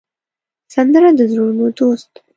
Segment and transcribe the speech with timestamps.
[0.73, 2.21] سندره د زړونو دوست ده